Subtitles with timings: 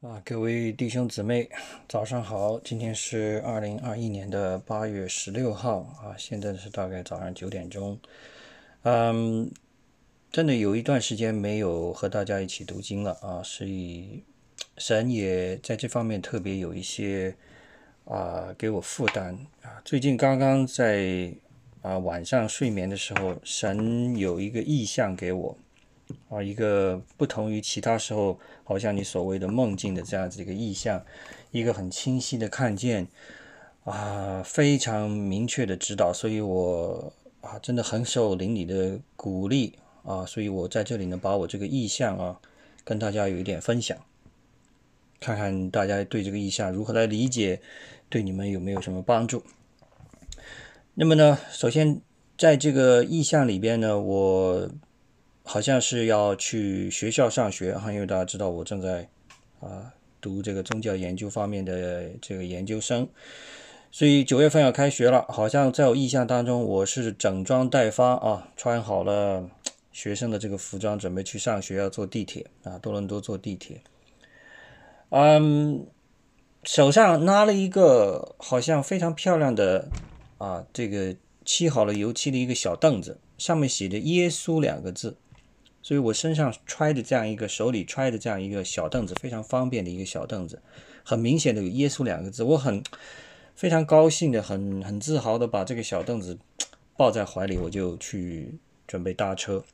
[0.00, 1.46] 啊，各位弟兄姊妹，
[1.86, 2.58] 早上好！
[2.60, 7.98] 今天是二零二一年的八月十六号啊，现在是大概早上九点钟。
[8.84, 9.50] 嗯，
[10.32, 14.22] 真的有一段时间没有和大家一起读经了啊，所以
[14.78, 17.36] 神也在这方面特别有一些
[18.06, 19.82] 啊给我负担啊。
[19.84, 21.30] 最近刚刚在
[21.82, 25.58] 啊晚上睡眠的时候，神有一个意象给我。
[26.28, 31.04] 啊，一个不同于其他时候，好像你所谓的梦境的这样子一个意象，
[31.50, 33.08] 一个很清晰的看见，
[33.84, 42.40] 啊，非常明确的指导，所以我啊，真的很受邻里的鼓励啊，所以我在这里呢，把我这个意象啊，
[42.84, 43.96] 跟大家有一点分享，
[45.20, 47.60] 看看大家对这个意象如何来理解，
[48.08, 49.42] 对你们有没有什么帮助？
[50.94, 52.00] 那么呢，首先
[52.36, 54.70] 在这个意象里边呢，我。
[55.50, 59.08] 好像是要去学校上学哈，因为大家知道我正在
[59.58, 63.08] 啊读这个宗教研究方面的这个研究生，
[63.90, 65.26] 所以九月份要开学了。
[65.28, 69.50] 好像在我印象当中，我是整装待发啊，穿好了
[69.90, 73.80] 学生的这个服装，准备去上学，要坐地铁啊，多伦多坐地铁。
[75.08, 75.84] 嗯，
[76.62, 79.88] 手上拿了一个好像非常漂亮的
[80.38, 85.16] 啊，这个漆好了油漆的一个小凳子，上面写着“耶稣”两个字。
[85.82, 90.60] 所以我身上揣着这样一个，手里揣着这样一个小凳子，非常方便的一个小凳子，
[91.02, 92.82] 很明显的有“耶稣”两个字，我很
[93.54, 96.38] 非常高兴的，很很自豪的把这个小凳子
[96.96, 99.64] 抱在怀里，我就去准备搭车，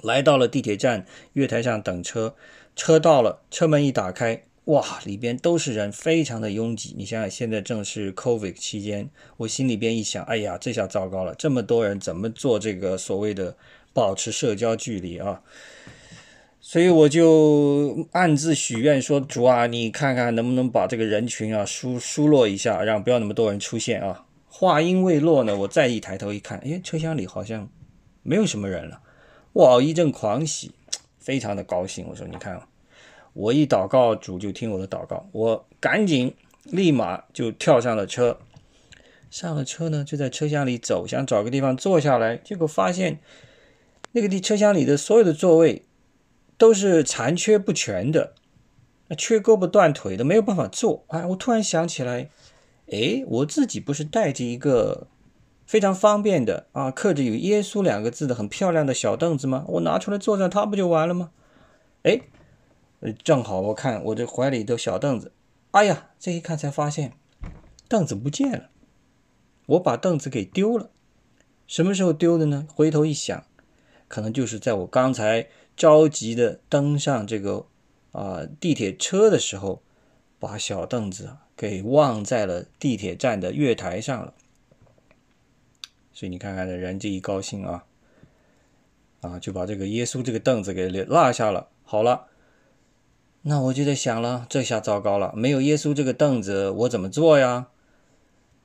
[0.00, 2.36] 来到了地铁站月台上等车，
[2.76, 6.94] 车到了，车门一打开，哇，里边都是人，非常的拥挤。
[6.96, 13.56] 你想想，现在正是 COVID 期间，我心里边一想，哎呀，这下糟糕了，这么多人怎么做这个所谓的？
[13.96, 15.40] 保持社交距离啊，
[16.60, 27.70] 所以我就暗自许愿说：“主啊，你看看能不能把这个人群啊疏疏落一下，让不要那么多人出现啊。”话音未落呢，我再一抬头一看，哎，车厢里好像
[28.22, 29.00] 没有什么人了，
[29.54, 30.72] 哇，一阵狂喜，
[31.18, 32.06] 非常的高兴。
[32.10, 32.60] 我说：“你看，
[33.32, 38.38] 我一祷告，主就听我的祷告。”我赶紧立马就跳上了车，
[39.30, 43.18] 上了车呢，就在车厢里走，想找个地方坐下来，结果发现。
[44.16, 45.82] 那个地车厢里的所有的座位
[46.56, 48.32] 都是残缺不全的，
[49.18, 51.04] 缺胳膊断腿的，没有办法坐。
[51.08, 52.30] 哎，我突然想起来，
[52.90, 55.06] 哎，我自己不是带着一个
[55.66, 59.66] 非常方便的啊，刻着有“耶稣”两个字的很漂亮的小凳子吗？
[59.68, 61.30] 我拿出来坐上它不就完了吗？
[62.04, 62.22] 哎，
[63.22, 65.32] 正好我看我这怀里的小凳子，
[65.72, 67.12] 哎呀，这一看才发现
[67.86, 68.70] 凳子不见了，
[69.66, 70.88] 我把凳子给丢了。
[71.66, 72.66] 什么时候丢的呢？
[72.74, 73.44] 回头一想。
[74.08, 77.66] 可能就是在我刚才着急的登上这个
[78.12, 79.82] 啊地铁车的时候，
[80.38, 84.34] 把小凳子给忘在了地铁站的月台上了。
[86.12, 87.84] 所以你看看，这人这一高兴啊，
[89.20, 91.68] 啊就把这个耶稣这个凳子给落下了。
[91.84, 92.28] 好了，
[93.42, 97.68] 那我就在想了，这下糟糕了，没有耶稣这个凳子，我怎么坐呀？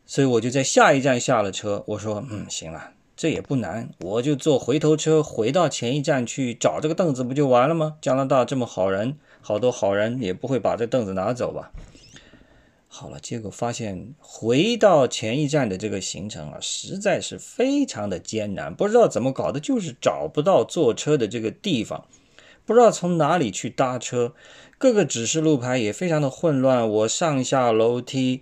[0.06, 1.84] 所以我就在下一站下了车。
[1.88, 2.94] 我说，嗯，行了。
[3.22, 7.98] 这也不难，我就坐回头车回到前一站去找这个凳子，不就完了吗？
[8.02, 11.72] 加拿大这么好人，好多好人也不会把这凳子拿走吧？
[12.88, 22.08] 好了，结果发现回到前一站的这个行程啊，实在是非常的艰难，不知道怎么搞的，就是找不到坐车的这个地方，
[22.66, 24.34] 不知道从哪里去搭车，
[24.80, 28.42] 各个指示路牌也非常的混乱，我上下楼梯。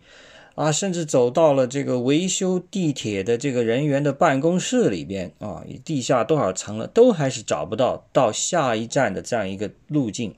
[0.59, 10.35] 啊，甚至走到了这个维修地铁的这个人员的办公室里边啊，地下多少层了，都还是找不到到下一站的这样一个路径，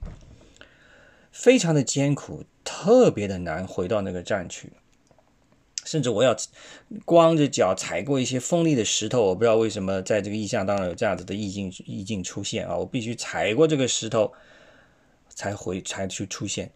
[1.32, 4.74] 非常的艰苦，特别的难回到那个站去。
[5.86, 6.38] 甚至我要
[7.04, 14.32] 光着脚踩过一些锋利的石头，我不知道为什么在这个意象当中有这样子的意境意境出现啊，我必须踩过这个石头
[15.30, 16.70] 才回才去出现。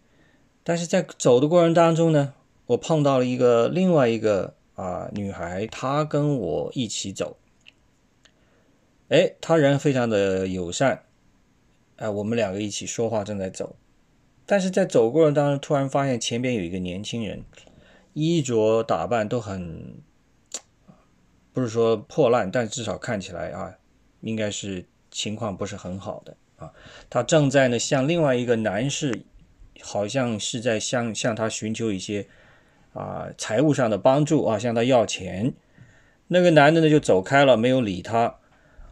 [0.64, 2.34] 但是在走的过程当中呢？
[2.66, 7.36] 我碰到了一个另外一个啊女孩，她跟我一起走。
[9.08, 11.04] 哎，她人非常的友善，
[11.94, 13.76] 哎，我们两个一起说话，正在走。
[14.44, 17.44] 但是在走过程当中，突然发现前边有一个年轻人，
[18.14, 20.02] 衣着打扮都很，
[21.52, 23.76] 不是说破烂，但至少看起来啊，
[24.22, 26.72] 应该是情况不是很好的啊。
[27.08, 29.22] 他正在呢向另外一个男士，
[29.80, 32.26] 好像是在向向他寻求一些。
[32.96, 35.52] 啊，财务上的帮助啊，向他要钱，
[36.28, 38.36] 那个男的呢就走开了，没有理他。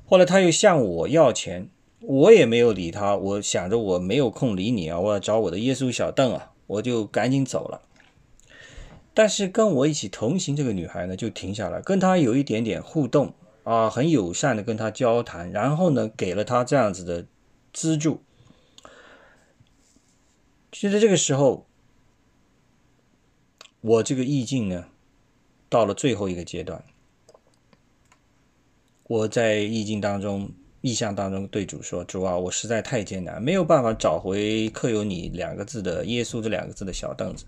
[0.05, 1.71] 后来他又向我要钱，
[2.01, 7.81] 我也没有理他，我想着我没有空理你啊，我要找我的耶稣小邓啊，我就赶紧走了。
[9.15, 17.25] 但是跟我一起同行这个女孩呢，就停下来，跟他有一点点互动啊，很友善的跟他交谈，然后呢，给了他这样子的
[17.73, 18.23] 资助。
[20.71, 21.67] 就在这个时候，
[23.85, 24.87] 我这个意境呢，
[25.69, 26.83] 到了最后一个阶段，
[29.03, 30.51] 我在意境当中、
[30.81, 37.45] 意象当中对主说：“主啊，我实在太艰难，没有办法找回刻有你两个字的耶稣这两个字的小凳子。”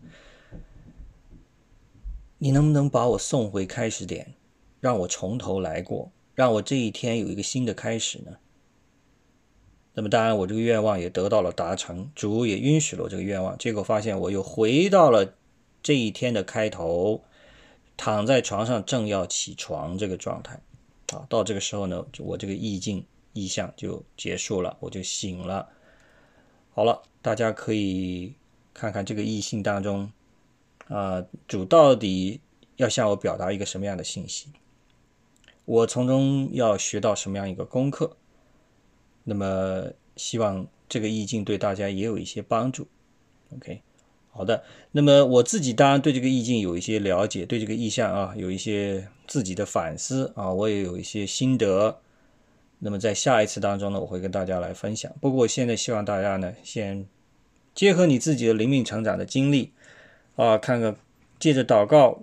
[2.36, 4.34] 你能不能把我送回开始点，
[4.78, 8.36] 让我从头来过，让我这一天有一个新的开始呢？
[9.94, 13.56] 那么当然，我这个愿望也得到了达成，主也允许了我这个愿望。
[13.56, 15.32] 结果发现我又回到了
[15.86, 17.22] 这一天的开头，
[17.96, 20.60] 躺在床上正要起床这个状态。
[21.12, 25.68] 啊，到这个时候呢，我这个意境意象就结束了，我就醒了。
[26.74, 28.34] 好了，大家可以
[28.74, 30.10] 看看这个意性当中。
[30.88, 32.40] 啊，主到底
[32.74, 34.48] 要向我表达一个什么样的信息？
[35.66, 38.16] 我从中要学到什么样一个功课？
[39.22, 42.88] 那么，希望这个意境对大家也有一些帮助。
[43.54, 43.82] OK，
[44.36, 44.62] 好的。
[44.92, 51.98] 那么我自己当然对这个意境有一些了解，对这个意象啊有一些自己的反思啊，我也有一些心得。
[52.78, 55.10] 那么在下一次当中呢，我会跟大家来分享。
[55.20, 57.06] 不过我现在希望大家呢，先
[57.74, 59.72] 结合你自己的灵命成长的经历。
[60.36, 60.94] 啊，看看，
[61.38, 62.22] 借着祷告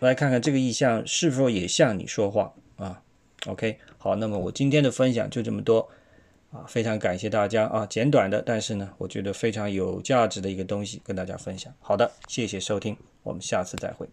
[0.00, 3.02] 来看看这个意象是否也向你说话啊
[3.46, 5.88] ？OK，好，那么我今天的分享就这么多
[6.50, 11.72] 啊，非常感谢大家啊，简短的，但是呢，我觉得非常有价值的一个东西跟大家分享。
[11.80, 14.08] 好的，谢谢收听，我们下次再会。